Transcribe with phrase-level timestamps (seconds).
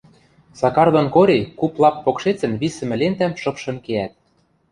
[0.59, 4.13] Сакар дон Кори куп лап покшецӹн висӹмӹ лентӓм шыпшын кеӓт.